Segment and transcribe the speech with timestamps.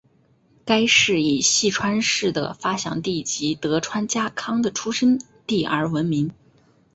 [0.65, 6.31] 该市以细川氏的发祥地及德川家康的出生地而闻名。